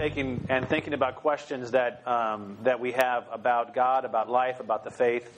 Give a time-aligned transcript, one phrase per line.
[0.00, 4.82] taking and thinking about questions that um, that we have about God, about life, about
[4.82, 5.28] the faith.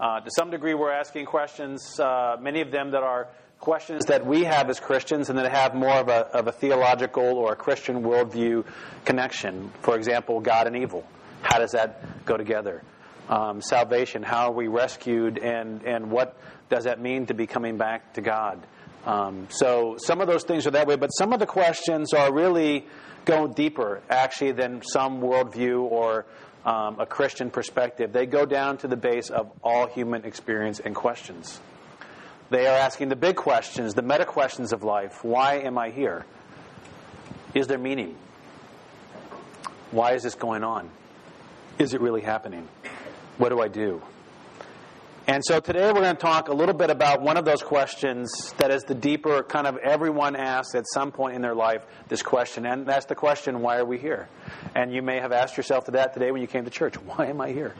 [0.00, 3.28] Uh, to some degree, we're asking questions, uh, many of them that are
[3.60, 7.22] questions that we have as Christians and that have more of a, of a theological
[7.22, 8.64] or a Christian worldview
[9.04, 9.70] connection.
[9.82, 11.04] For example, God and evil.
[11.42, 12.82] How does that go together?
[13.28, 16.34] Um, salvation, how are we rescued, and, and what
[16.70, 18.66] does that mean to be coming back to God?
[19.04, 22.32] Um, so some of those things are that way, but some of the questions are
[22.32, 22.86] really
[23.24, 26.26] go deeper, actually, than some worldview or
[26.64, 28.12] um, a Christian perspective.
[28.12, 31.60] They go down to the base of all human experience and questions.
[32.50, 35.22] They are asking the big questions, the meta questions of life.
[35.22, 36.24] Why am I here?
[37.54, 38.16] Is there meaning?
[39.90, 40.90] Why is this going on?
[41.78, 42.68] Is it really happening?
[43.38, 44.02] What do I do?
[45.30, 48.54] And so today we're going to talk a little bit about one of those questions
[48.56, 52.22] that is the deeper kind of everyone asks at some point in their life this
[52.22, 52.64] question.
[52.64, 54.30] And that's the question, why are we here?
[54.74, 56.94] And you may have asked yourself that today when you came to church.
[57.04, 57.74] Why am I here?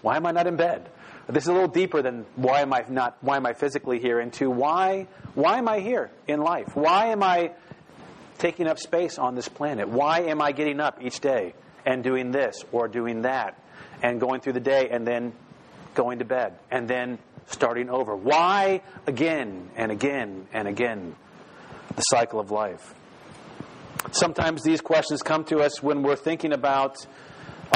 [0.00, 0.88] Why am I not in bed?
[1.28, 4.18] This is a little deeper than why am I not why am I physically here
[4.18, 6.74] into why why am I here in life?
[6.74, 7.52] Why am I
[8.38, 9.90] taking up space on this planet?
[9.90, 11.52] Why am I getting up each day
[11.84, 13.60] and doing this or doing that
[14.02, 15.34] and going through the day and then
[15.94, 18.14] going to bed, and then starting over.
[18.14, 21.16] Why again and again and again?
[21.96, 22.94] The cycle of life.
[24.12, 27.04] Sometimes these questions come to us when we're thinking about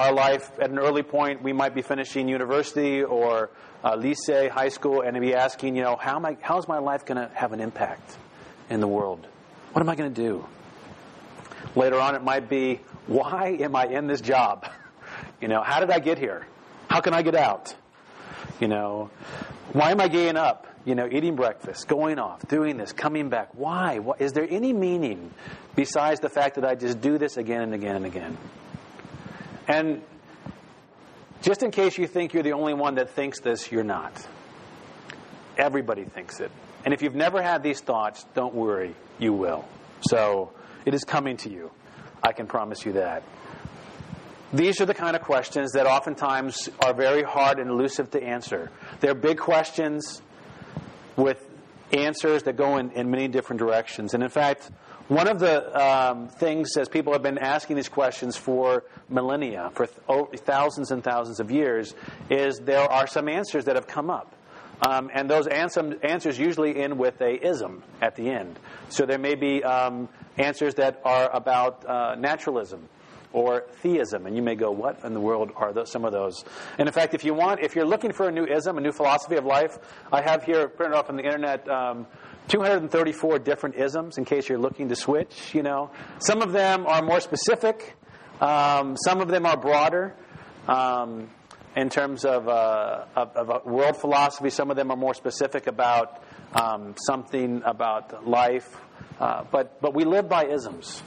[0.00, 1.42] our life at an early point.
[1.42, 3.50] We might be finishing university or
[3.82, 6.78] uh, lycée, high school, and be asking, you know, how am I, how is my
[6.78, 8.16] life going to have an impact
[8.70, 9.26] in the world?
[9.72, 10.46] What am I going to do?
[11.74, 14.68] Later on, it might be, why am I in this job?
[15.40, 16.46] You know, how did I get here?
[16.88, 17.74] How can I get out?
[18.60, 19.10] You know,
[19.72, 20.66] why am I getting up?
[20.84, 23.50] You know, eating breakfast, going off, doing this, coming back.
[23.54, 24.00] Why?
[24.18, 25.32] Is there any meaning
[25.76, 28.36] besides the fact that I just do this again and again and again?
[29.68, 30.02] And
[31.42, 34.12] just in case you think you're the only one that thinks this, you're not.
[35.56, 36.50] Everybody thinks it.
[36.84, 39.64] And if you've never had these thoughts, don't worry, you will.
[40.08, 40.52] So
[40.84, 41.70] it is coming to you.
[42.22, 43.22] I can promise you that.
[44.52, 48.70] These are the kind of questions that oftentimes are very hard and elusive to answer.
[49.00, 50.20] They're big questions
[51.16, 51.48] with
[51.90, 54.12] answers that go in, in many different directions.
[54.12, 54.70] And in fact,
[55.08, 59.86] one of the um, things, as people have been asking these questions for millennia, for
[59.86, 61.94] th- oh, thousands and thousands of years,
[62.30, 64.34] is there are some answers that have come up.
[64.86, 68.58] Um, and those answers usually end with a ism at the end.
[68.88, 72.88] So there may be um, answers that are about uh, naturalism
[73.32, 74.26] or theism.
[74.26, 76.44] And you may go, what in the world are those, some of those?
[76.78, 78.92] And in fact, if you want, if you're looking for a new ism, a new
[78.92, 79.78] philosophy of life,
[80.12, 82.06] I have here printed off on the internet um,
[82.48, 85.54] 234 different isms in case you're looking to switch.
[85.54, 87.96] You know, some of them are more specific.
[88.40, 90.14] Um, some of them are broader.
[90.68, 91.30] Um,
[91.74, 96.22] in terms of, uh, of, of world philosophy, some of them are more specific about
[96.54, 98.76] um, something about life.
[99.18, 101.02] Uh, but, but we live by isms.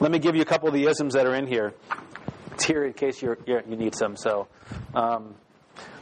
[0.00, 1.74] Let me give you a couple of the isms that are in here.
[2.52, 4.16] It's here in case you're, you need some.
[4.16, 4.46] So,
[4.94, 5.34] um,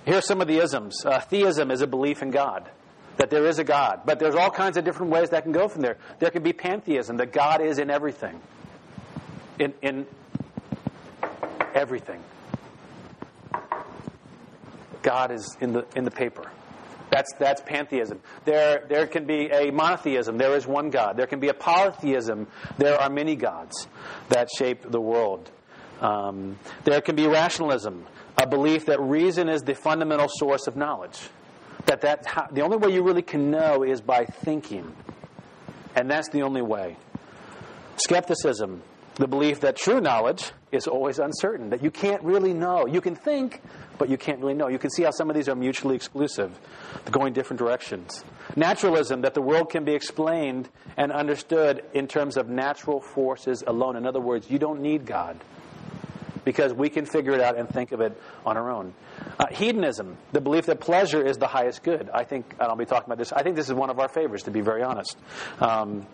[0.05, 1.05] here are some of the isms.
[1.05, 2.69] Uh, theism is a belief in God,
[3.17, 4.03] that there is a God.
[4.05, 5.97] But there's all kinds of different ways that can go from there.
[6.19, 8.39] There can be pantheism, that God is in everything.
[9.59, 10.07] In, in
[11.75, 12.23] everything.
[15.03, 16.51] God is in the, in the paper.
[17.17, 18.21] That's, that's pantheism.
[18.45, 20.37] There, there can be a monotheism.
[20.37, 21.17] There is one God.
[21.17, 22.47] There can be a polytheism.
[22.77, 23.89] There are many gods
[24.29, 25.51] that shape the world.
[26.03, 28.05] Um, there can be rationalism,
[28.37, 31.19] a belief that reason is the fundamental source of knowledge.
[31.87, 34.95] That, that the only way you really can know is by thinking.
[35.95, 36.99] And that's the only way.
[37.97, 38.83] Skepticism,
[39.17, 42.87] the belief that true knowledge is always uncertain, that you can't really know.
[42.87, 43.63] You can think,
[43.99, 44.69] but you can't really know.
[44.69, 46.59] You can see how some of these are mutually exclusive,
[47.11, 48.25] going different directions.
[48.57, 53.97] Naturalism, that the world can be explained and understood in terms of natural forces alone.
[53.97, 55.41] In other words, you don't need God
[56.47, 58.17] because we can figure it out and think of it
[58.47, 58.95] on our own.
[59.37, 62.09] Uh, hedonism, the belief that pleasure is the highest good.
[62.15, 64.45] I think, I'll be talking about this, I think this is one of our favorites,
[64.45, 65.19] to be very honest.
[65.61, 66.07] Um,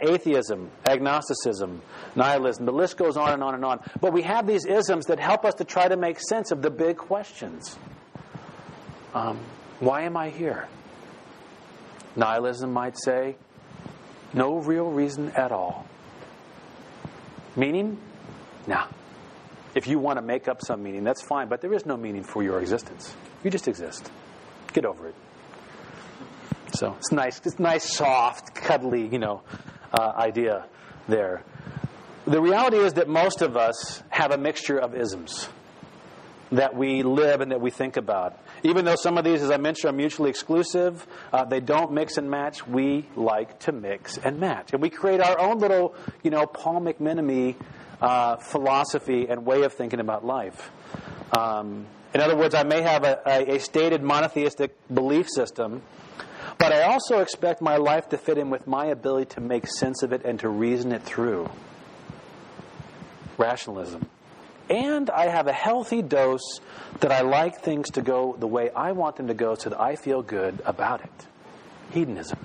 [0.00, 1.82] atheism, agnosticism,
[2.14, 3.80] nihilism, the list goes on and on and on.
[4.00, 6.70] But we have these isms that help us to try to make sense of the
[6.70, 7.76] big questions.
[9.14, 9.40] Um,
[9.80, 10.68] why am I here?
[12.14, 13.34] Nihilism might say,
[14.32, 15.86] no real reason at all.
[17.56, 17.98] Meaning?
[18.68, 18.86] Nah.
[19.76, 22.24] If you want to make up some meaning, that's fine, but there is no meaning
[22.24, 23.14] for your existence.
[23.44, 24.10] You just exist.
[24.72, 25.14] Get over it.
[26.72, 29.42] So it's nice, it's nice, soft, cuddly, you know,
[29.92, 30.64] uh, idea
[31.08, 31.44] there.
[32.26, 35.46] The reality is that most of us have a mixture of isms
[36.52, 38.38] that we live and that we think about.
[38.62, 42.16] Even though some of these, as I mentioned, are mutually exclusive, uh, they don't mix
[42.16, 42.66] and match.
[42.66, 46.80] We like to mix and match, and we create our own little, you know, Paul
[46.80, 47.56] McMinimy
[48.00, 50.70] uh, philosophy and way of thinking about life.
[51.36, 55.82] Um, in other words, I may have a, a, a stated monotheistic belief system,
[56.58, 60.02] but I also expect my life to fit in with my ability to make sense
[60.02, 61.50] of it and to reason it through.
[63.36, 64.08] Rationalism.
[64.68, 66.60] And I have a healthy dose
[67.00, 69.80] that I like things to go the way I want them to go so that
[69.80, 71.26] I feel good about it.
[71.92, 72.38] Hedonism.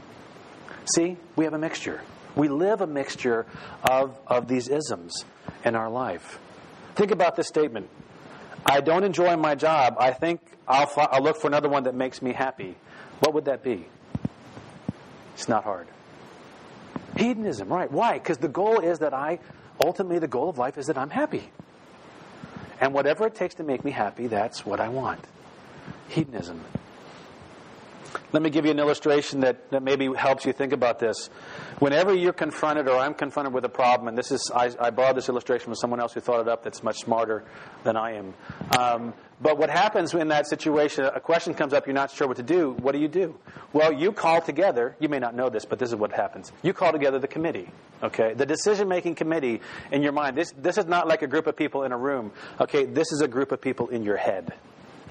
[0.96, 2.02] See, we have a mixture.
[2.36, 3.46] We live a mixture
[3.84, 5.26] of, of these isms
[5.66, 6.40] in our life.
[6.96, 7.90] Think about this statement
[8.66, 9.96] I don't enjoy my job.
[10.00, 12.76] I think I'll, I'll look for another one that makes me happy.
[13.20, 13.86] What would that be?
[15.34, 15.88] It's not hard.
[17.18, 17.92] Hedonism, right.
[17.92, 18.14] Why?
[18.14, 19.40] Because the goal is that I,
[19.84, 21.50] ultimately, the goal of life is that I'm happy.
[22.82, 25.24] And whatever it takes to make me happy, that's what I want.
[26.10, 26.60] Hedonism.
[28.32, 31.30] Let me give you an illustration that, that maybe helps you think about this.
[31.80, 35.18] Whenever you're confronted or I'm confronted with a problem, and this is, I, I borrowed
[35.18, 37.44] this illustration from someone else who thought it up that's much smarter
[37.84, 38.34] than I am.
[38.78, 42.38] Um, but what happens in that situation, a question comes up, you're not sure what
[42.38, 42.72] to do.
[42.74, 43.36] What do you do?
[43.74, 46.52] Well, you call together, you may not know this, but this is what happens.
[46.62, 47.70] You call together the committee,
[48.04, 48.34] okay?
[48.36, 49.62] The decision making committee
[49.92, 50.38] in your mind.
[50.38, 52.86] This, this is not like a group of people in a room, okay?
[52.86, 54.54] This is a group of people in your head,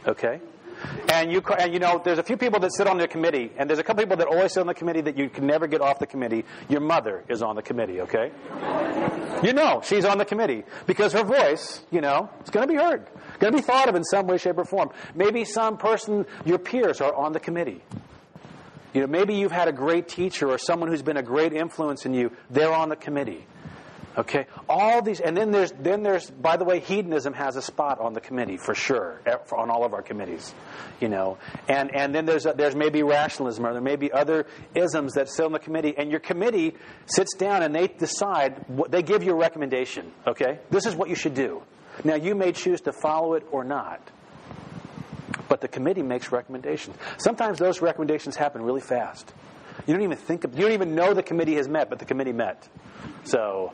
[0.07, 0.41] okay?
[1.09, 3.69] And you, and you know, there's a few people that sit on the committee, and
[3.69, 5.81] there's a couple people that always sit on the committee that you can never get
[5.81, 6.45] off the committee.
[6.69, 8.31] Your mother is on the committee, okay?
[9.43, 12.79] You know she's on the committee because her voice, you know, is going to be
[12.79, 13.07] heard,
[13.39, 14.91] going to be thought of in some way, shape, or form.
[15.15, 17.83] Maybe some person, your peers, are on the committee.
[18.93, 22.07] You know, maybe you've had a great teacher or someone who's been a great influence
[22.07, 22.33] in you.
[22.51, 23.47] They're on the committee.
[24.19, 28.01] Okay, all these, and then there's then there's by the way, hedonism has a spot
[28.01, 30.53] on the committee for sure, eh, on all of our committees,
[31.01, 34.47] you know, and and then there's a, there's maybe rationalism or there may be other
[34.75, 36.75] isms that sit on the committee, and your committee
[37.07, 40.11] sits down and they decide they give you a recommendation.
[40.27, 41.63] Okay, this is what you should do.
[42.03, 44.01] Now you may choose to follow it or not,
[45.49, 46.97] but the committee makes recommendations.
[47.19, 49.33] Sometimes those recommendations happen really fast.
[49.87, 52.05] You don't even think of, you don't even know the committee has met, but the
[52.05, 52.69] committee met.
[53.25, 53.73] So,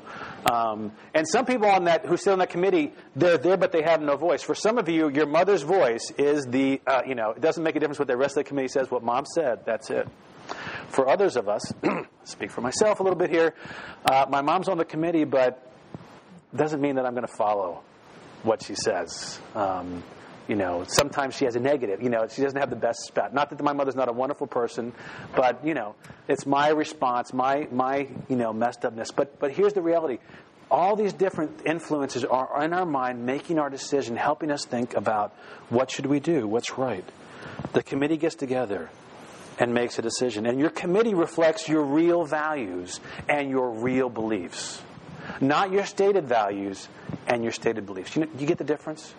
[0.50, 3.82] um, and some people on that who sit on that committee, they're there, but they
[3.82, 4.42] have no voice.
[4.42, 7.76] For some of you, your mother's voice is the, uh, you know, it doesn't make
[7.76, 8.90] a difference what the rest of the committee says.
[8.90, 10.08] What mom said, that's it.
[10.88, 11.72] For others of us,
[12.24, 13.54] speak for myself a little bit here.
[14.04, 15.70] Uh, my mom's on the committee, but
[16.54, 17.82] doesn't mean that I'm going to follow
[18.42, 19.40] what she says.
[19.54, 20.04] Um,
[20.48, 22.02] you know, sometimes she has a negative.
[22.02, 23.34] You know, she doesn't have the best spat.
[23.34, 24.92] Not that my mother's not a wonderful person,
[25.34, 25.94] but you know,
[26.28, 29.10] it's my response, my my you know messed upness.
[29.10, 30.18] But but here's the reality:
[30.70, 35.34] all these different influences are in our mind, making our decision, helping us think about
[35.68, 37.04] what should we do, what's right.
[37.72, 38.90] The committee gets together
[39.58, 44.82] and makes a decision, and your committee reflects your real values and your real beliefs,
[45.40, 46.88] not your stated values
[47.26, 48.14] and your stated beliefs.
[48.14, 49.14] You, know, you get the difference?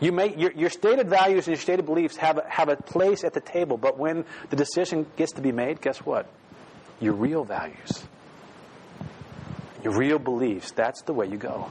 [0.00, 3.24] You may, your, your stated values and your stated beliefs have a, have a place
[3.24, 6.26] at the table, but when the decision gets to be made, guess what?
[7.00, 8.04] Your real values,
[9.82, 11.70] your real beliefs, that's the way you go.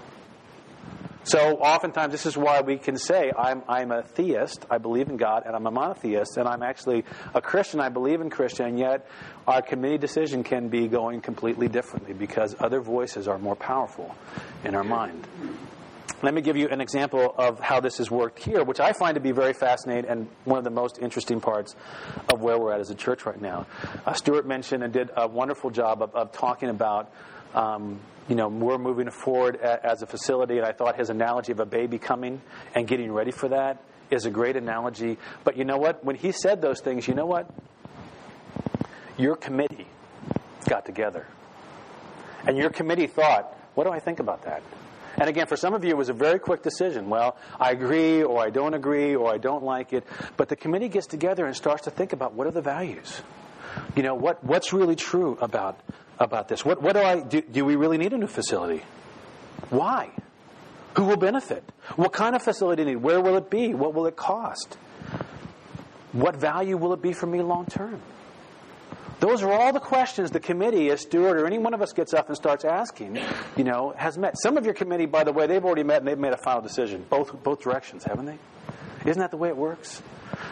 [1.24, 5.18] So oftentimes, this is why we can say, I'm, I'm a theist, I believe in
[5.18, 8.80] God, and I'm a monotheist, and I'm actually a Christian, I believe in Christian, and
[8.80, 9.08] yet
[9.48, 14.16] our committee decision can be going completely differently because other voices are more powerful
[14.64, 15.28] in our mind.
[16.24, 19.16] Let me give you an example of how this has worked here, which I find
[19.16, 21.76] to be very fascinating and one of the most interesting parts
[22.32, 23.66] of where we're at as a church right now.
[24.06, 27.12] Uh, Stuart mentioned and did a wonderful job of, of talking about.
[27.56, 28.00] Um,
[28.30, 31.60] you know, we're moving forward a, as a facility, and I thought his analogy of
[31.60, 32.42] a baby coming
[32.76, 35.18] and getting ready for that is a great analogy.
[35.44, 36.06] But you know what?
[36.06, 37.50] When he said those things, you know what?
[39.18, 39.88] Your committee
[40.70, 41.26] got together.
[42.46, 44.62] And your committee thought, what do I think about that?
[45.22, 47.08] And again, for some of you, it was a very quick decision.
[47.08, 50.04] Well, I agree, or I don't agree, or I don't like it.
[50.36, 53.22] But the committee gets together and starts to think about what are the values?
[53.96, 55.80] You know, what, what's really true about,
[56.18, 56.66] about this?
[56.66, 58.82] What, what do I, do, do we really need a new facility?
[59.70, 60.10] Why?
[60.98, 61.64] Who will benefit?
[61.98, 62.96] What kind of facility need?
[62.96, 63.76] Where will it be?
[63.76, 64.76] What will it cost?
[66.14, 68.02] What value will it be for me long term?
[69.22, 72.12] Those are all the questions the committee, as Stuart, or any one of us gets
[72.14, 73.20] up and starts asking,
[73.56, 74.36] you know, has met.
[74.42, 76.62] Some of your committee, by the way, they've already met and they've made a final
[76.62, 78.40] decision, both, both directions, haven't they?
[79.06, 80.02] Isn't that the way it works?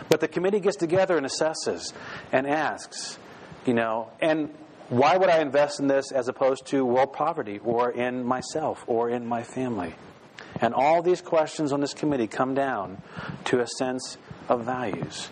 [0.08, 1.94] But the committee gets together and assesses
[2.32, 3.18] and asks,
[3.66, 4.54] you know, and
[4.90, 9.08] Why would I invest in this as opposed to world poverty or in myself or
[9.08, 9.94] in my family?
[10.62, 13.04] And all these questions on this committee come down
[13.46, 15.30] to a sense of values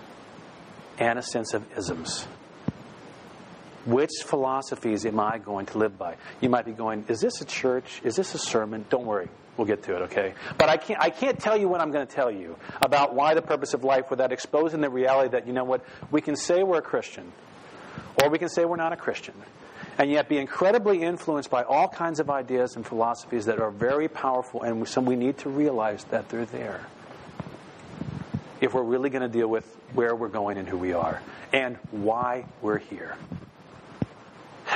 [0.99, 2.27] and a sense of isms.
[3.87, 6.17] Which philosophies am I going to live by?
[6.41, 8.01] You might be going, is this a church?
[8.03, 8.85] Is this a sermon?
[8.89, 9.29] Don't worry.
[9.55, 10.33] We'll get to it, okay?
[10.57, 13.33] But I can't, I can't tell you what I'm going to tell you about why
[13.33, 16.63] the purpose of life without exposing the reality that, you know what, we can say
[16.63, 17.31] we're a Christian,
[18.21, 19.33] or we can say we're not a Christian,
[19.97, 24.09] and yet be incredibly influenced by all kinds of ideas and philosophies that are very
[24.09, 26.85] powerful, and some we need to realize that they're there
[28.59, 31.21] if we're really going to deal with where we're going and who we are,
[31.53, 33.15] and why we're here.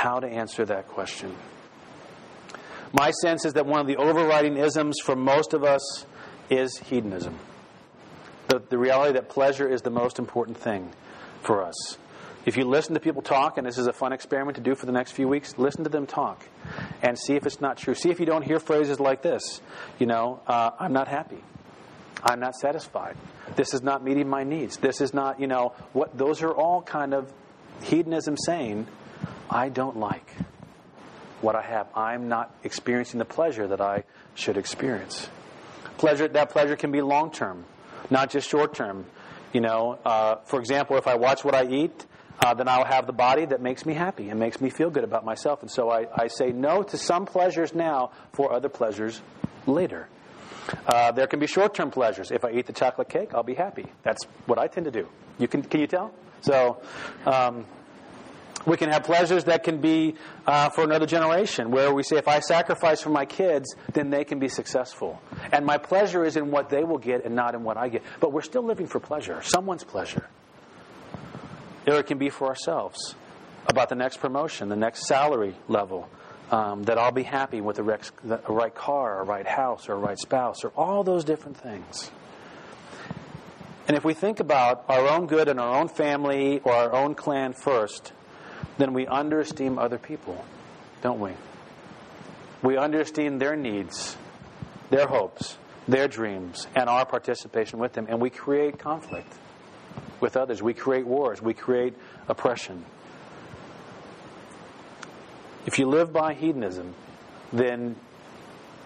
[0.01, 1.35] How to answer that question.
[2.91, 6.07] My sense is that one of the overriding isms for most of us
[6.49, 7.37] is hedonism.
[8.47, 10.91] The, the reality that pleasure is the most important thing
[11.43, 11.99] for us.
[12.47, 14.87] If you listen to people talk, and this is a fun experiment to do for
[14.87, 16.43] the next few weeks, listen to them talk
[17.03, 17.93] and see if it's not true.
[17.93, 19.61] See if you don't hear phrases like this.
[19.99, 21.43] You know, uh, I'm not happy.
[22.23, 23.17] I'm not satisfied.
[23.55, 24.77] This is not meeting my needs.
[24.77, 27.31] This is not, you know, what those are all kind of
[27.83, 28.87] hedonism saying,
[29.51, 30.33] I don't like
[31.41, 31.87] what I have.
[31.93, 35.29] I'm not experiencing the pleasure that I should experience.
[35.97, 37.65] Pleasure that pleasure can be long term,
[38.09, 39.05] not just short term.
[39.51, 42.05] You know, uh, for example, if I watch what I eat,
[42.39, 45.03] uh, then I'll have the body that makes me happy and makes me feel good
[45.03, 45.61] about myself.
[45.61, 49.21] And so I, I say no to some pleasures now for other pleasures
[49.67, 50.07] later.
[50.87, 52.31] Uh, there can be short term pleasures.
[52.31, 53.87] If I eat the chocolate cake, I'll be happy.
[54.03, 55.09] That's what I tend to do.
[55.37, 56.13] You can, can you tell?
[56.41, 56.81] So,
[57.25, 57.65] um,
[58.65, 60.15] we can have pleasures that can be
[60.45, 64.23] uh, for another generation, where we say, if I sacrifice for my kids, then they
[64.23, 65.21] can be successful.
[65.51, 68.03] And my pleasure is in what they will get and not in what I get.
[68.19, 70.27] But we're still living for pleasure, someone's pleasure.
[71.87, 73.15] Or it can be for ourselves
[73.67, 76.09] about the next promotion, the next salary level,
[76.51, 77.83] um, that I'll be happy with the,
[78.23, 82.11] the right car, a right house, or right spouse, or all those different things.
[83.87, 87.15] And if we think about our own good and our own family or our own
[87.15, 88.13] clan first,
[88.77, 90.43] then we underesteem other people,
[91.01, 91.31] don't we?
[92.61, 94.15] We underesteem their needs,
[94.89, 99.33] their hopes, their dreams, and our participation with them, and we create conflict
[100.19, 100.61] with others.
[100.61, 101.95] We create wars, we create
[102.27, 102.85] oppression.
[105.65, 106.93] If you live by hedonism,
[107.51, 107.95] then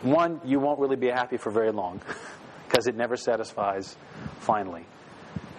[0.02, 2.02] one, you won't really be happy for very long
[2.68, 3.96] because it never satisfies
[4.40, 4.86] finally.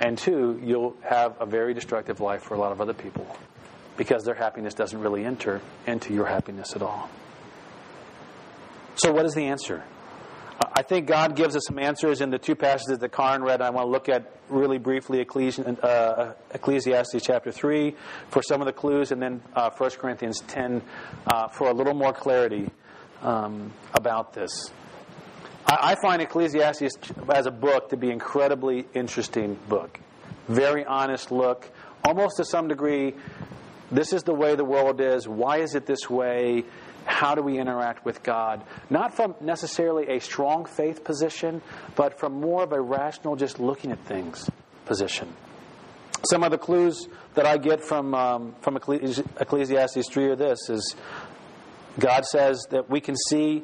[0.00, 3.26] And two, you'll have a very destructive life for a lot of other people
[3.96, 7.08] because their happiness doesn't really enter into your happiness at all.
[8.96, 9.84] So, what is the answer?
[10.74, 13.60] I think God gives us some answers in the two passages that Karin read.
[13.60, 17.94] I want to look at really briefly uh, Ecclesiastes chapter 3
[18.28, 20.80] for some of the clues, and then uh, 1 Corinthians 10
[21.26, 22.70] uh, for a little more clarity
[23.22, 24.70] um, about this.
[25.66, 26.98] I, I find Ecclesiastes
[27.28, 30.00] as a book to be incredibly interesting book.
[30.48, 31.68] Very honest look,
[32.04, 33.14] almost to some degree
[33.90, 35.28] this is the way the world is.
[35.28, 36.64] Why is it this way?
[37.04, 38.62] How do we interact with God?
[38.90, 41.62] Not from necessarily a strong faith position,
[41.94, 44.50] but from more of a rational, just looking at things
[44.86, 45.32] position.
[46.24, 50.96] Some of the clues that I get from, um, from Ecclesiastes 3 are this is
[51.98, 53.62] God says that we can see,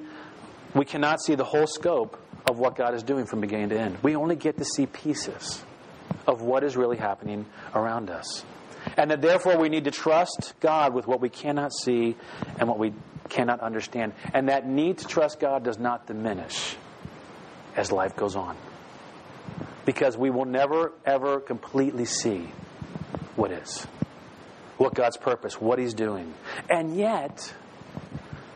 [0.75, 3.99] we cannot see the whole scope of what God is doing from beginning to end.
[4.03, 5.63] We only get to see pieces
[6.27, 8.45] of what is really happening around us.
[8.97, 12.17] And that therefore we need to trust God with what we cannot see
[12.59, 12.93] and what we
[13.29, 14.13] cannot understand.
[14.33, 16.77] And that need to trust God does not diminish
[17.77, 18.57] as life goes on.
[19.85, 22.49] Because we will never, ever completely see
[23.35, 23.85] what is,
[24.77, 26.35] what God's purpose, what He's doing.
[26.71, 27.53] And yet,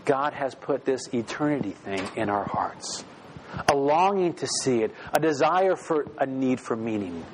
[0.04, 3.04] God has put this eternity thing in our hearts
[3.68, 7.24] a longing to see it, a desire for a need for meaning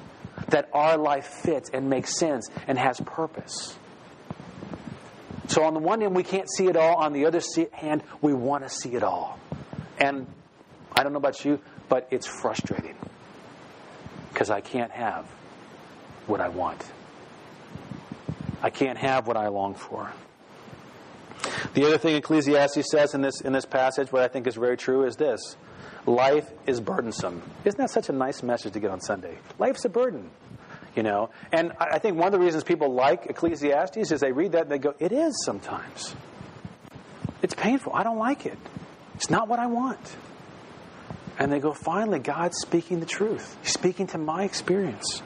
[0.53, 3.77] that our life fits and makes sense and has purpose.
[5.49, 6.97] So, on the one hand, we can't see it all.
[6.97, 7.43] On the other
[7.73, 9.39] hand, we want to see it all.
[9.99, 10.27] And
[10.95, 12.97] I don't know about you, but it's frustrating
[14.33, 15.27] because I can't have
[16.27, 16.85] what I want.
[18.63, 20.13] I can't have what I long for.
[21.75, 24.77] The other thing Ecclesiastes says in this, in this passage, what I think is very
[24.77, 25.57] true, is this
[26.07, 27.43] life is burdensome.
[27.65, 29.39] Isn't that such a nice message to get on Sunday?
[29.59, 30.31] Life's a burden,
[30.97, 31.31] you know.
[31.53, 34.71] And I think one of the reasons people like Ecclesiastes is they read that and
[34.71, 36.15] they go, it is sometimes.
[37.43, 37.93] It's painful.
[37.95, 38.59] I don't like it.
[39.15, 40.17] It's not what I want.
[41.39, 43.57] And they go, finally, God's speaking the truth.
[43.63, 45.23] He's speaking to my experience.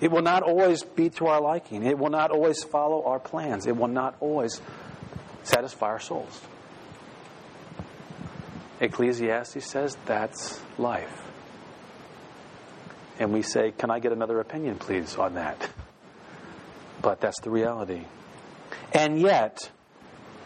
[0.00, 1.84] It will not always be to our liking.
[1.84, 3.66] It will not always follow our plans.
[3.66, 4.60] It will not always
[5.42, 6.40] satisfy our souls.
[8.80, 11.22] Ecclesiastes says that's life.
[13.18, 15.68] And we say, Can I get another opinion, please, on that?
[17.02, 18.02] But that's the reality.
[18.92, 19.70] And yet,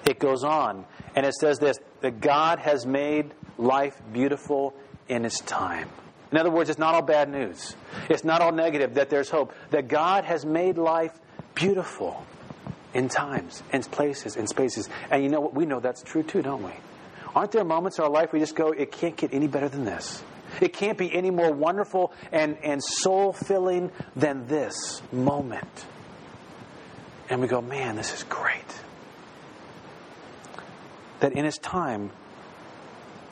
[0.04, 0.84] it goes on,
[1.14, 4.74] and it says this that God has made life beautiful
[5.08, 5.88] in His time.
[6.30, 7.76] In other words, it's not all bad news.
[8.08, 9.52] It's not all negative, that there's hope.
[9.70, 11.12] That God has made life
[11.54, 12.24] beautiful
[12.94, 14.88] in times, in places, in spaces.
[15.10, 15.54] And you know what?
[15.54, 16.72] We know that's true too, don't we?
[17.34, 19.84] Aren't there moments in our life we just go, it can't get any better than
[19.84, 20.22] this?
[20.60, 25.86] It can't be any more wonderful and, and soul filling than this moment.
[27.30, 28.80] And we go, man, this is great.
[31.20, 32.10] That in His time,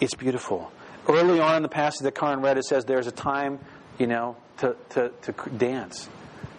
[0.01, 0.73] it's beautiful.
[1.07, 3.59] Early on in the passage that Karin read, it says there's a time,
[3.99, 6.09] you know, to, to, to dance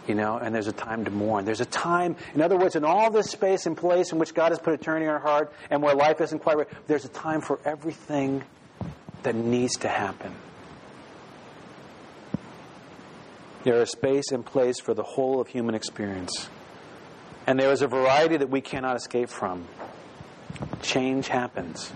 [0.07, 1.45] you know, and there's a time to mourn.
[1.45, 4.51] There's a time, in other words, in all this space and place in which God
[4.51, 7.41] has put eternity in our heart and where life isn't quite right, there's a time
[7.41, 8.43] for everything
[9.23, 10.33] that needs to happen.
[13.63, 16.49] There is space and place for the whole of human experience.
[17.45, 19.67] And there is a variety that we cannot escape from.
[20.81, 21.91] Change happens.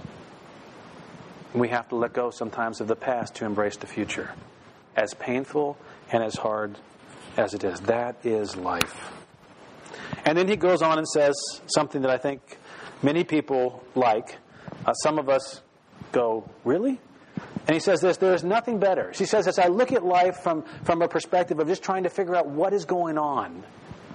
[1.53, 4.31] We have to let go sometimes of the past to embrace the future.
[4.95, 5.77] As painful
[6.11, 6.77] and as hard
[7.37, 7.79] as it is.
[7.81, 9.11] That is life.
[10.25, 11.35] And then he goes on and says
[11.67, 12.57] something that I think
[13.01, 14.37] many people like.
[14.85, 15.61] Uh, some of us
[16.11, 16.99] go, Really?
[17.67, 19.11] And he says this there is nothing better.
[19.13, 22.09] She says as I look at life from, from a perspective of just trying to
[22.09, 23.63] figure out what is going on,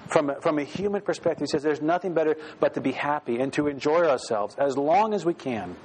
[0.09, 3.39] from a, from a human perspective, he says there's nothing better but to be happy
[3.39, 5.77] and to enjoy ourselves as long as we can.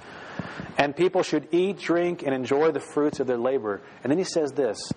[0.78, 3.82] And people should eat, drink, and enjoy the fruits of their labor.
[4.04, 4.92] And then he says this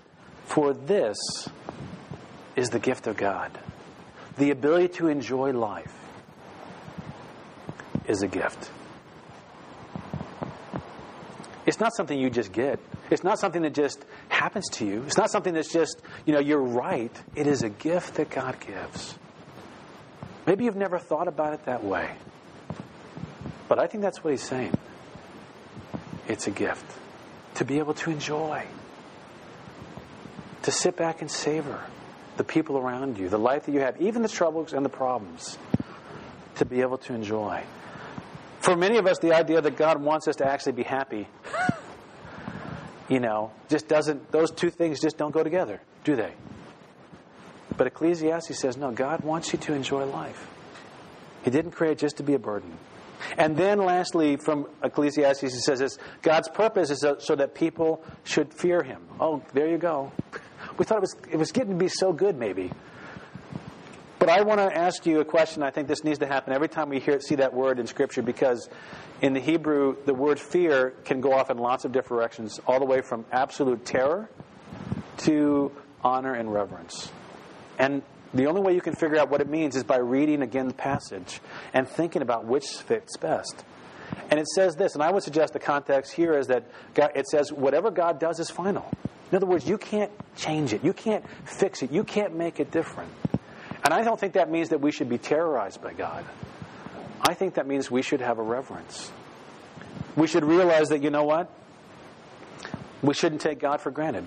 [0.47, 1.16] For this
[2.58, 3.56] is the gift of God.
[4.36, 5.94] The ability to enjoy life
[8.08, 8.71] is a gift.
[11.66, 12.80] It's not something you just get.
[13.10, 15.04] It's not something that just happens to you.
[15.04, 17.12] It's not something that's just, you know, you're right.
[17.36, 19.16] It is a gift that God gives.
[20.44, 22.10] Maybe you've never thought about it that way.
[23.68, 24.75] But I think that's what he's saying.
[26.26, 26.84] It's a gift
[27.56, 28.66] to be able to enjoy,
[30.62, 31.80] to sit back and savor
[32.38, 35.58] the people around you, the life that you have, even the troubles and the problems,
[36.56, 37.62] to be able to enjoy.
[38.60, 41.28] For many of us, the idea that God wants us to actually be happy,
[43.08, 46.32] you know, just doesn't, those two things just don't go together, do they?
[47.76, 50.48] But Ecclesiastes says, no, God wants you to enjoy life.
[51.44, 52.72] He didn't create just to be a burden.
[53.36, 58.54] And then, lastly, from Ecclesiastes, he says this God's purpose is so that people should
[58.54, 59.02] fear him.
[59.20, 60.12] Oh, there you go.
[60.78, 62.71] We thought it was, it was getting to be so good, maybe.
[64.19, 65.62] But I want to ask you a question.
[65.62, 68.23] I think this needs to happen every time we hear see that word in Scripture
[68.23, 68.69] because
[69.21, 72.78] in the Hebrew, the word fear can go off in lots of different directions, all
[72.78, 74.28] the way from absolute terror
[75.19, 77.10] to honor and reverence.
[77.78, 78.02] And
[78.34, 80.75] the only way you can figure out what it means is by reading again the
[80.75, 81.41] passage
[81.73, 83.64] and thinking about which fits best.
[84.30, 86.64] And it says this, and I would suggest the context here is that
[86.95, 88.91] God, it says, whatever God does is final.
[89.30, 92.71] In other words, you can't change it, you can't fix it, you can't make it
[92.71, 93.10] different.
[93.84, 96.25] And I don't think that means that we should be terrorized by God.
[97.21, 99.10] I think that means we should have a reverence.
[100.17, 101.50] We should realize that, you know what?
[103.02, 104.26] We shouldn't take God for granted.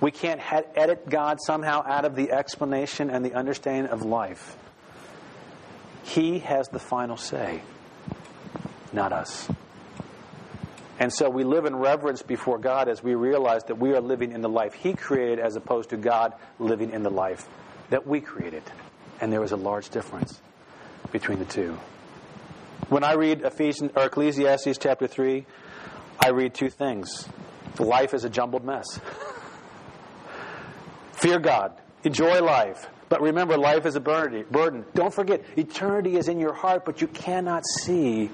[0.00, 0.40] We can't
[0.76, 4.56] edit God somehow out of the explanation and the understanding of life.
[6.02, 7.62] He has the final say,
[8.92, 9.48] not us.
[11.00, 14.32] And so we live in reverence before God as we realize that we are living
[14.32, 17.48] in the life He created as opposed to God living in the life
[17.88, 18.62] that we created.
[19.18, 20.40] And there is a large difference
[21.10, 21.78] between the two.
[22.90, 25.46] When I read Ephesians or Ecclesiastes chapter 3,
[26.20, 27.26] I read two things.
[27.78, 29.00] Life is a jumbled mess.
[31.12, 32.88] Fear God, enjoy life.
[33.10, 34.84] But remember, life is a burden.
[34.94, 38.30] Don't forget, eternity is in your heart, but you cannot see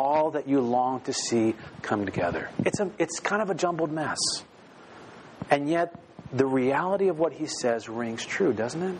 [0.00, 2.48] all that you long to see come together.
[2.64, 4.18] It's, a, it's kind of a jumbled mess.
[5.50, 6.00] And yet,
[6.32, 8.98] the reality of what he says rings true, doesn't it?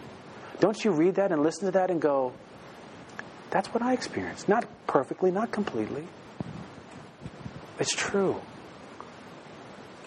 [0.60, 2.34] Don't you read that and listen to that and go,
[3.48, 4.46] that's what I experienced.
[4.46, 6.06] Not perfectly, not completely.
[7.80, 8.42] It's true.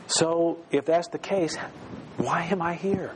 [0.06, 1.58] So, if that's the case,
[2.18, 3.16] why am I here?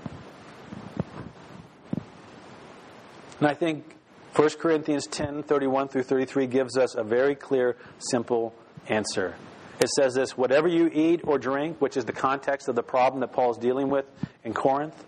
[3.42, 3.96] And I think
[4.36, 8.54] 1 Corinthians 10 31 through 33 gives us a very clear, simple
[8.88, 9.36] answer.
[9.82, 13.22] It says this whatever you eat or drink, which is the context of the problem
[13.22, 14.06] that Paul is dealing with
[14.44, 15.04] in Corinth,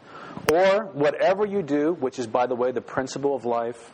[0.52, 3.92] Or whatever you do, which is, by the way, the principle of life,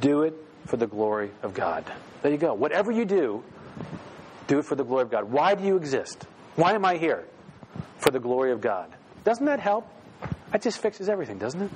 [0.00, 0.34] do it
[0.66, 1.84] for the glory of God.
[2.22, 2.54] There you go.
[2.54, 3.42] Whatever you do,
[4.46, 5.24] do it for the glory of God.
[5.24, 6.24] Why do you exist?
[6.54, 7.26] Why am I here?
[7.98, 8.94] For the glory of God.
[9.24, 9.88] Doesn't that help?
[10.52, 11.70] That just fixes everything, doesn't it?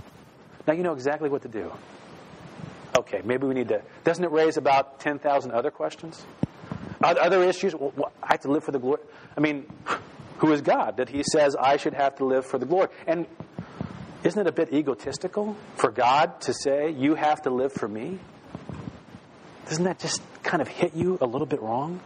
[0.67, 1.73] Now you know exactly what to do.
[2.99, 3.83] Okay, maybe we need to.
[4.05, 6.25] Doesn't it raise about 10,000 other questions?
[7.03, 7.75] Other issues?
[7.75, 9.01] Well, I have to live for the glory.
[9.37, 9.67] I mean,
[10.39, 12.89] who is God that He says I should have to live for the glory?
[13.07, 13.27] And
[14.25, 18.19] isn't it a bit egotistical for God to say, You have to live for me?
[19.69, 22.01] Doesn't that just kind of hit you a little bit wrong?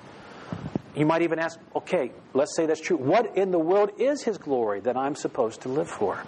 [0.96, 2.96] You might even ask, okay, let's say that's true.
[2.96, 6.23] What in the world is His glory that I'm supposed to live for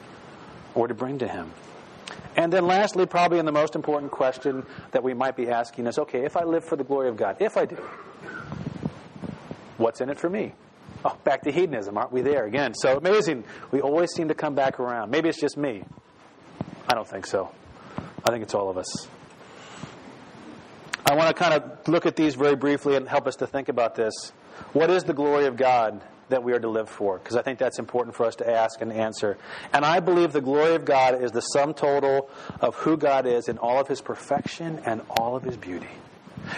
[0.75, 1.51] or to bring to Him?
[2.37, 5.99] And then, lastly, probably in the most important question that we might be asking is
[5.99, 7.77] okay, if I live for the glory of God, if I do,
[9.77, 10.55] what's in it for me?
[11.05, 12.75] Oh, back to hedonism, aren't we there again?
[12.75, 13.45] So amazing.
[13.71, 15.11] We always seem to come back around.
[15.11, 15.83] Maybe it's just me.
[16.89, 17.51] I don't think so.
[18.25, 19.09] I think it's all of us.
[21.05, 23.69] I want to kind of look at these very briefly and help us to think
[23.69, 24.33] about this.
[24.73, 26.01] What is the glory of God
[26.33, 27.19] that we are to live for?
[27.19, 29.39] Because I think that's important for us to ask and answer.
[29.73, 32.29] And I believe the glory of God is the sum total
[32.61, 35.89] of who God is in all of his perfection and all of his beauty.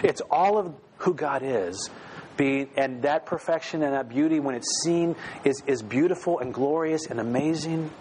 [0.03, 1.89] It's all of who God is
[2.37, 7.05] be, and that perfection and that beauty, when it's seen, is, is beautiful and glorious
[7.07, 7.91] and amazing.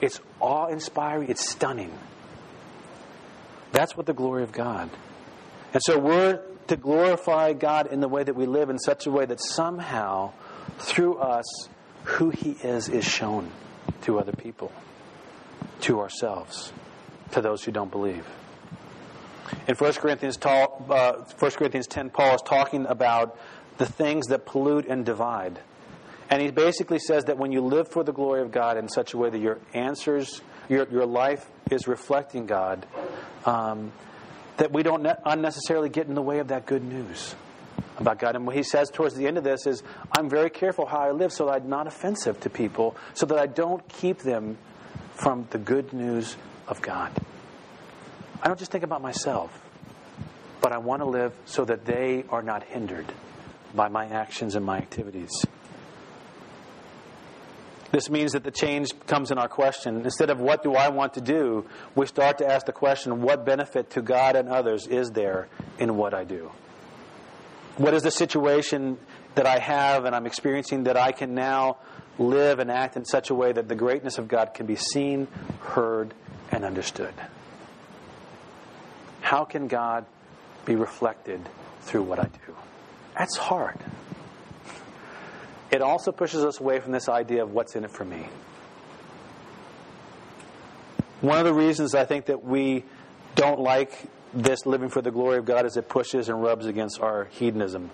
[0.00, 1.28] It's awe inspiring.
[1.28, 1.96] It's stunning.
[3.72, 4.90] That's what the glory of God.
[5.72, 9.10] And so we're to glorify God in the way that we live in such a
[9.10, 10.32] way that somehow,
[10.78, 11.68] through us,
[12.04, 13.50] who He is is shown
[14.02, 14.72] to other people,
[15.82, 16.72] to ourselves,
[17.32, 18.26] to those who don't believe.
[19.68, 23.38] In 1 Corinthians, uh, 1 Corinthians 10, Paul is talking about
[23.78, 25.58] the things that pollute and divide.
[26.30, 29.12] And he basically says that when you live for the glory of God in such
[29.14, 32.86] a way that your answers, your, your life is reflecting God,
[33.44, 33.92] um,
[34.56, 37.34] that we don't ne- unnecessarily get in the way of that good news
[37.98, 38.36] about God.
[38.36, 39.82] And what he says towards the end of this is,
[40.16, 43.38] I'm very careful how I live so that I'm not offensive to people, so that
[43.38, 44.58] I don't keep them
[45.14, 47.12] from the good news of God.
[48.42, 49.50] I don't just think about myself,
[50.60, 53.06] but I want to live so that they are not hindered
[53.74, 55.44] by my actions and my activities.
[57.90, 60.02] This means that the change comes in our question.
[60.02, 63.46] Instead of what do I want to do, we start to ask the question what
[63.46, 65.46] benefit to God and others is there
[65.78, 66.50] in what I do?
[67.76, 68.98] What is the situation
[69.34, 71.78] that I have and I'm experiencing that I can now
[72.18, 75.26] live and act in such a way that the greatness of God can be seen,
[75.60, 76.14] heard,
[76.52, 77.14] and understood?
[79.20, 80.06] How can God
[80.64, 81.40] be reflected
[81.80, 82.54] through what I do?
[83.18, 83.78] That's hard.
[85.70, 88.28] It also pushes us away from this idea of what's in it for me.
[91.20, 92.84] One of the reasons I think that we
[93.34, 93.92] don't like
[94.34, 97.90] this living for the glory of God as it pushes and rubs against our hedonism,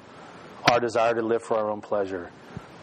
[0.71, 2.31] our desire to live for our own pleasure.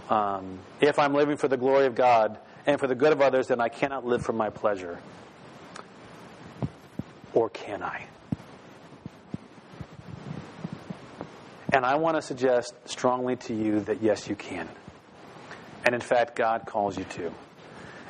[0.09, 3.47] Um, if I'm living for the glory of God and for the good of others,
[3.47, 4.99] then I cannot live for my pleasure.
[7.33, 8.05] Or can I?
[11.73, 14.69] And I want to suggest strongly to you that yes, you can.
[15.85, 17.31] And in fact, God calls you to.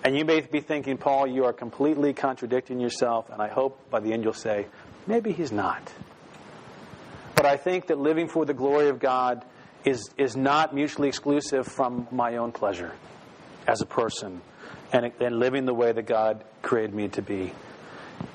[0.04, 4.00] And you may be thinking, Paul, you are completely contradicting yourself, and I hope by
[4.00, 4.68] the end you'll say,
[5.08, 5.92] maybe he's not.
[7.36, 9.46] But I think that living for the glory of God
[9.86, 12.94] is, is not mutually exclusive from my own pleasure
[13.68, 14.42] as a person
[14.92, 17.54] and, and living the way that God created me to be.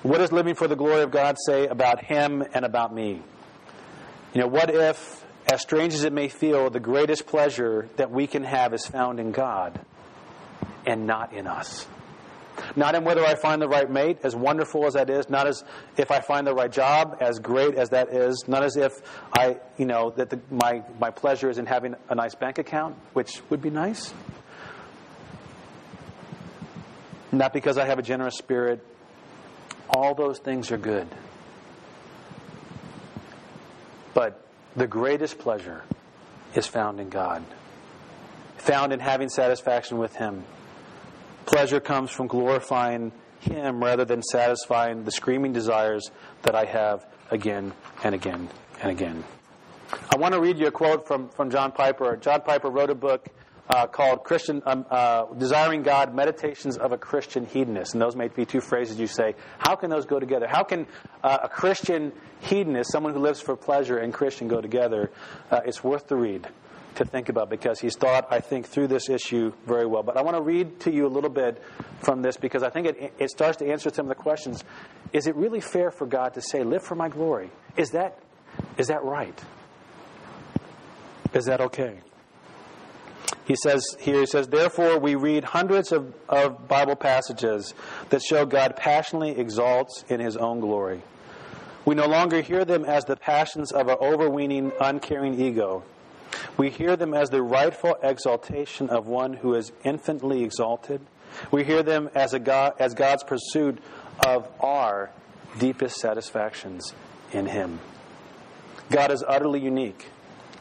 [0.02, 3.22] What does living for the glory of God say about Him and about me?
[4.34, 8.26] You know, what if, as strange as it may feel, the greatest pleasure that we
[8.26, 9.80] can have is found in God
[10.86, 11.86] and not in us?
[12.76, 15.64] Not in whether I find the right mate, as wonderful as that is, not as
[15.96, 19.00] if I find the right job, as great as that is, not as if
[19.32, 22.96] I, you know, that the, my, my pleasure is in having a nice bank account,
[23.12, 24.12] which would be nice.
[27.30, 28.84] Not because I have a generous spirit.
[29.88, 31.08] All those things are good.
[34.14, 35.82] But the greatest pleasure
[36.54, 37.42] is found in God,
[38.58, 40.44] found in having satisfaction with Him.
[41.52, 46.10] Pleasure comes from glorifying Him rather than satisfying the screaming desires
[46.44, 48.48] that I have again and again
[48.80, 49.22] and again.
[50.10, 52.16] I want to read you a quote from, from John Piper.
[52.16, 53.28] John Piper wrote a book
[53.68, 57.92] uh, called Christian um, uh, Desiring God Meditations of a Christian Hedonist.
[57.92, 59.34] And those may be two phrases you say.
[59.58, 60.46] How can those go together?
[60.48, 60.86] How can
[61.22, 65.10] uh, a Christian hedonist, someone who lives for pleasure, and Christian go together?
[65.50, 66.48] Uh, it's worth the read.
[66.96, 70.02] To think about because he's thought, I think, through this issue very well.
[70.02, 71.62] But I want to read to you a little bit
[72.00, 74.64] from this because I think it, it starts to answer some of the questions.
[75.12, 77.50] Is it really fair for God to say, Live for my glory?
[77.76, 78.18] Is that,
[78.76, 79.38] is that right?
[81.34, 81.98] Is that okay?
[83.44, 87.74] He says here, he says, Therefore, we read hundreds of, of Bible passages
[88.10, 91.02] that show God passionately exalts in his own glory.
[91.84, 95.82] We no longer hear them as the passions of an overweening, uncaring ego.
[96.56, 101.00] We hear them as the rightful exaltation of one who is infinitely exalted.
[101.50, 103.78] We hear them as, a God, as God's pursuit
[104.24, 105.10] of our
[105.58, 106.94] deepest satisfactions
[107.32, 107.80] in Him.
[108.90, 110.06] God is utterly unique.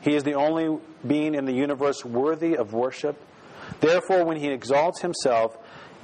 [0.01, 3.21] He is the only being in the universe worthy of worship.
[3.79, 5.57] Therefore, when He exalts Himself,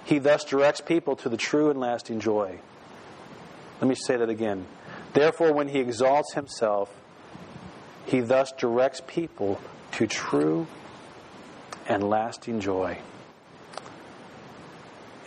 [0.06, 2.60] He thus directs people to the true and lasting joy.
[3.82, 4.66] Let me say that again.
[5.14, 6.94] Therefore, when He exalts Himself,
[8.08, 9.60] He thus directs people
[9.94, 10.66] to true
[11.88, 12.98] and lasting joy.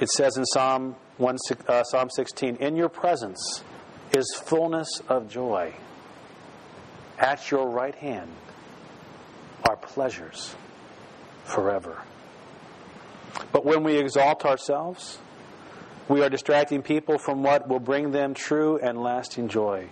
[0.00, 1.36] It says in Psalm, 1,
[1.68, 3.62] uh, Psalm 16, In your presence
[4.12, 5.74] is fullness of joy.
[7.18, 8.30] At your right hand
[9.68, 10.54] are pleasures
[11.44, 12.02] forever.
[13.52, 15.18] But when we exalt ourselves,
[16.08, 19.90] we are distracting people from what will bring them true and lasting joy.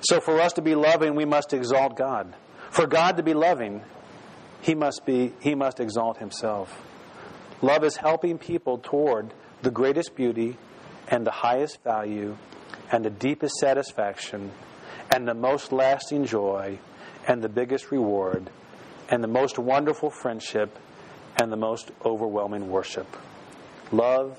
[0.00, 2.34] So for us to be loving, we must exalt God.
[2.70, 3.82] For God to be loving,
[4.60, 6.82] he must be he must exalt himself.
[7.62, 9.32] Love is helping people toward
[9.62, 10.56] the greatest beauty
[11.08, 12.36] and the highest value
[12.92, 14.50] and the deepest satisfaction
[15.10, 16.78] and the most lasting joy
[17.26, 18.50] and the biggest reward
[19.08, 20.78] and the most wonderful friendship
[21.36, 23.06] and the most overwhelming worship.
[23.92, 24.38] Love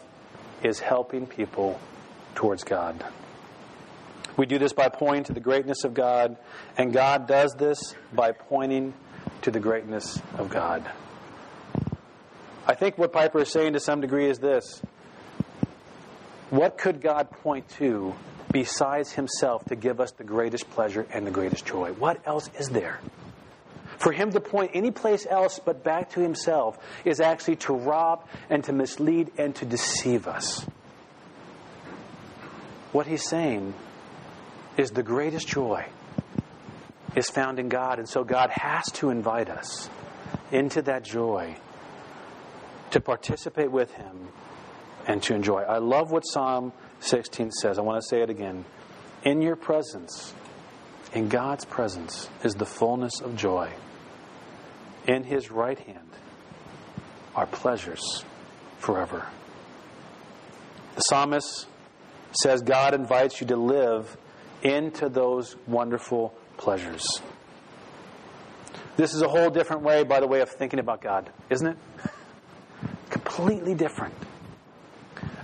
[0.64, 1.80] is helping people
[2.36, 3.04] towards God.
[4.38, 6.38] We do this by pointing to the greatness of God,
[6.78, 8.94] and God does this by pointing
[9.42, 10.88] to the greatness of God.
[12.68, 14.82] I think what Piper is saying to some degree is this
[16.52, 18.14] What could God point to
[18.52, 21.94] besides Himself to give us the greatest pleasure and the greatest joy?
[21.94, 23.00] What else is there?
[23.98, 28.28] For him to point any place else but back to himself is actually to rob
[28.48, 30.64] and to mislead and to deceive us.
[32.92, 33.74] What he's saying
[34.78, 35.86] is the greatest joy
[37.16, 39.90] is found in God, and so God has to invite us
[40.52, 41.58] into that joy
[42.92, 44.30] to participate with him
[45.08, 45.62] and to enjoy.
[45.62, 47.80] I love what Psalm 16 says.
[47.80, 48.66] I want to say it again.
[49.24, 50.34] In your presence,
[51.14, 53.72] in God's presence, is the fullness of joy
[55.08, 56.10] in his right hand
[57.36, 58.24] are pleasures
[58.78, 59.26] forever.
[60.96, 61.68] The psalmist
[62.44, 64.18] says God invites you to live
[64.64, 67.04] into those wonderful pleasures.
[68.96, 71.78] This is a whole different way, by the way, of thinking about God, isn't it?
[73.10, 74.16] Completely different.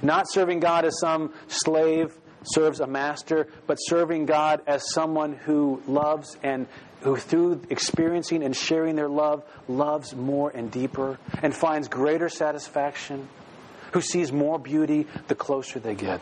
[0.02, 5.82] Not serving God as some slave serves a master, but serving God as someone who
[5.88, 6.68] loves and
[7.02, 13.28] who, through experiencing and sharing their love, loves more and deeper and finds greater satisfaction,
[13.92, 16.20] who sees more beauty the closer they get.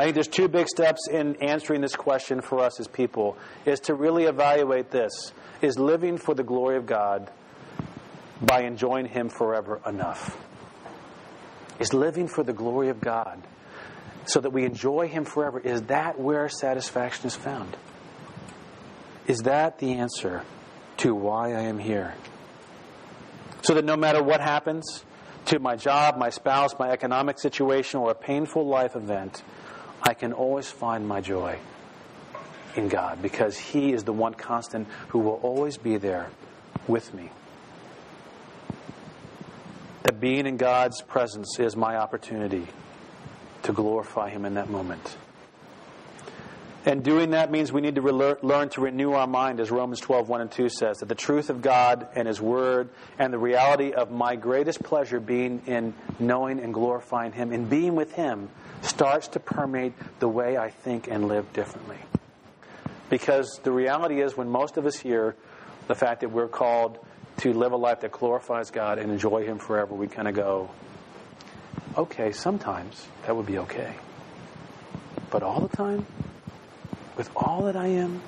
[0.00, 3.36] I think there's two big steps in answering this question for us as people
[3.66, 5.34] is to really evaluate this.
[5.60, 7.30] Is living for the glory of God
[8.40, 10.38] by enjoying him forever enough?
[11.78, 13.42] Is living for the glory of God
[14.24, 17.76] so that we enjoy him forever is that where satisfaction is found?
[19.26, 20.44] Is that the answer
[20.96, 22.14] to why I am here?
[23.60, 25.04] So that no matter what happens
[25.44, 29.42] to my job, my spouse, my economic situation, or a painful life event,
[30.02, 31.58] I can always find my joy
[32.76, 36.30] in God because He is the one constant who will always be there
[36.86, 37.30] with me.
[40.02, 42.66] That being in God's presence is my opportunity
[43.62, 45.16] to glorify Him in that moment.
[46.86, 50.30] And doing that means we need to learn to renew our mind, as Romans 12,
[50.30, 52.88] 1 and 2 says, that the truth of God and His Word
[53.18, 57.96] and the reality of my greatest pleasure being in knowing and glorifying Him and being
[57.96, 58.48] with Him
[58.80, 61.98] starts to permeate the way I think and live differently.
[63.10, 65.36] Because the reality is, when most of us hear
[65.86, 66.98] the fact that we're called
[67.38, 70.70] to live a life that glorifies God and enjoy Him forever, we kind of go,
[71.98, 73.96] okay, sometimes that would be okay.
[75.30, 76.06] But all the time?
[77.20, 78.22] With all that I am?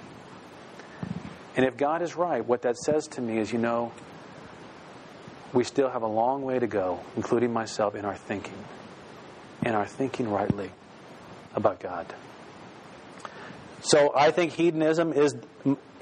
[1.57, 3.91] And if God is right, what that says to me is, you know,
[5.55, 8.63] we still have a long way to go, including myself, in our thinking,
[9.65, 10.71] in our thinking rightly
[11.55, 12.15] about God.
[13.81, 15.37] So I think hedonism is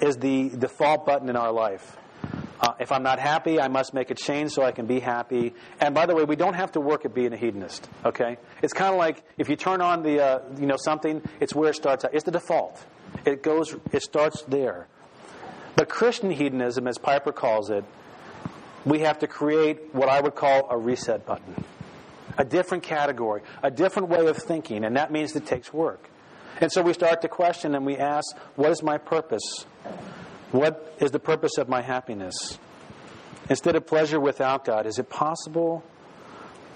[0.00, 1.96] is the default button in our life.
[2.60, 5.54] Uh, if I'm not happy, I must make a change so I can be happy.
[5.80, 7.88] And by the way, we don't have to work at being a hedonist.
[8.04, 11.54] Okay, it's kind of like if you turn on the uh, you know something, it's
[11.54, 12.04] where it starts.
[12.04, 12.12] Out.
[12.12, 12.84] It's the default.
[13.24, 13.74] It goes.
[13.92, 14.88] It starts there.
[15.74, 17.84] But Christian hedonism, as Piper calls it,
[18.84, 21.64] we have to create what I would call a reset button,
[22.36, 26.10] a different category, a different way of thinking, and that means it takes work.
[26.60, 29.64] And so we start to question and we ask, what is my purpose?
[30.52, 32.58] What is the purpose of my happiness?
[33.48, 35.84] Instead of pleasure without God, is it possible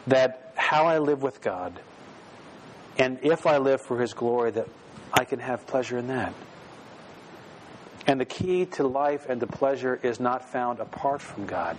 [0.07, 1.79] that how I live with God,
[2.99, 4.69] and if I live for His glory, that
[5.13, 6.35] I can have pleasure in that?
[8.07, 11.77] And the key to life and to pleasure is not found apart from God,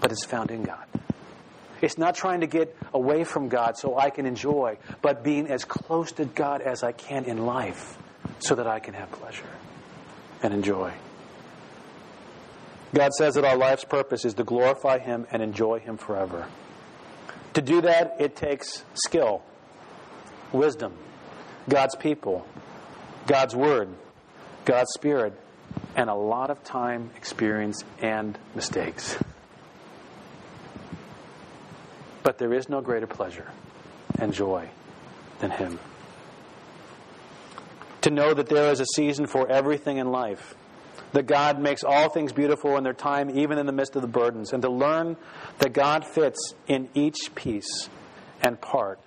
[0.00, 0.84] but it's found in God.
[1.80, 5.64] It's not trying to get away from God so I can enjoy, but being as
[5.64, 7.96] close to God as I can in life
[8.42, 9.48] so that I can have pleasure
[10.42, 10.92] and enjoy.
[12.94, 16.46] God says that our life's purpose is to glorify Him and enjoy Him forever.
[17.54, 19.42] To do that, it takes skill,
[20.52, 20.92] wisdom,
[21.68, 22.46] God's people,
[23.26, 23.88] God's Word,
[24.64, 25.38] God's Spirit,
[25.96, 29.16] and a lot of time, experience, and mistakes.
[32.22, 33.50] But there is no greater pleasure
[34.18, 34.68] and joy
[35.40, 35.78] than Him.
[38.12, 40.54] Know that there is a season for everything in life,
[41.12, 44.08] that God makes all things beautiful in their time, even in the midst of the
[44.08, 45.16] burdens, and to learn
[45.58, 47.88] that God fits in each piece
[48.42, 49.00] and part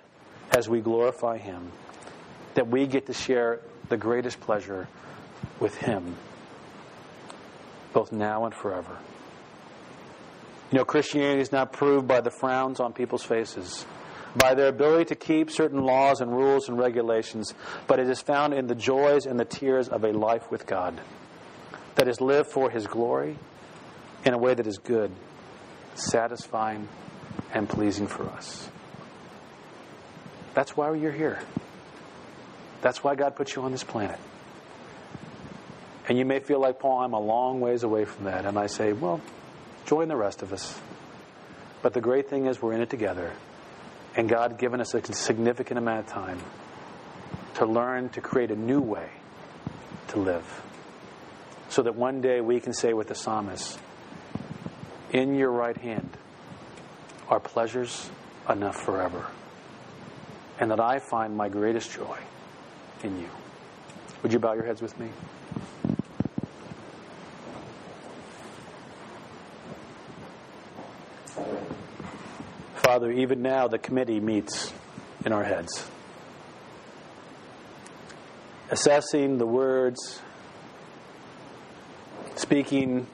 [0.50, 1.70] as we glorify Him,
[2.54, 4.88] that we get to share the greatest pleasure
[5.60, 6.16] with Him,
[7.92, 8.98] both now and forever.
[10.72, 13.86] You know, Christianity is not proved by the frowns on people's faces,
[14.36, 17.54] by their ability to keep certain laws and rules and regulations,
[17.86, 21.00] but it is found in the joys and the tears of a life with God
[21.94, 23.38] that is lived for His glory
[24.24, 25.10] in a way that is good,
[25.94, 26.88] satisfying,
[27.54, 28.68] and pleasing for us.
[30.54, 31.38] That's why you're here.
[32.82, 34.18] That's why God put you on this planet.
[36.08, 38.44] And you may feel like, Paul, I'm a long ways away from that.
[38.44, 39.20] And I say, well,
[39.86, 40.78] join the rest of us.
[41.82, 43.32] But the great thing is we're in it together.
[44.16, 46.40] And God given us a significant amount of time
[47.54, 49.10] to learn to create a new way
[50.08, 50.62] to live.
[51.68, 53.78] So that one day we can say with the psalmist,
[55.12, 56.16] In your right hand
[57.28, 58.10] are pleasures
[58.48, 59.26] enough forever.
[60.58, 62.18] And that I find my greatest joy
[63.02, 63.28] in you.
[64.22, 65.10] Would you bow your heads with me?
[72.86, 74.72] Father, even now the committee meets
[75.24, 75.90] in our heads,
[78.70, 80.20] assessing the words,
[82.36, 83.08] speaking,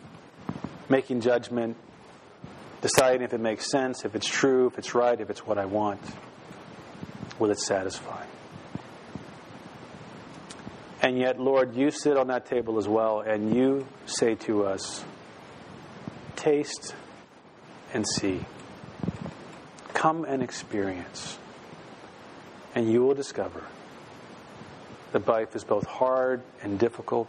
[0.91, 1.79] making judgment,
[2.83, 5.65] deciding if it makes sense, if it's true, if it's right, if it's what I
[5.65, 6.03] want.
[7.39, 8.27] Will it satisfy?
[11.01, 15.03] And yet, Lord, you sit on that table as well, and you say to us,
[16.37, 16.95] Taste
[17.95, 18.45] and see.
[20.03, 21.39] Come and experience.
[22.75, 23.63] And you will discover
[25.13, 27.29] that life is both hard and difficult,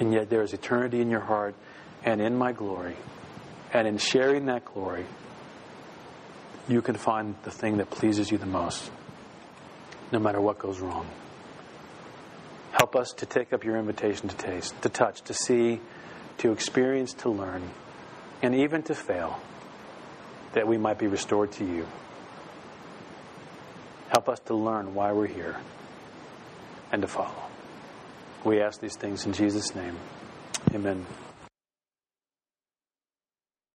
[0.00, 1.54] and yet there is eternity in your heart
[2.02, 2.96] and in my glory.
[3.74, 5.04] And in sharing that glory,
[6.66, 8.90] you can find the thing that pleases you the most,
[10.12, 11.06] no matter what goes wrong.
[12.70, 15.78] Help us to take up your invitation to taste, to touch, to see,
[16.38, 17.68] to experience, to learn,
[18.40, 19.38] and even to fail
[20.52, 21.86] that we might be restored to you.
[24.08, 25.56] Help us to learn why we're here
[26.90, 27.42] and to follow.
[28.44, 29.96] We ask these things in Jesus' name.
[30.74, 31.06] Amen.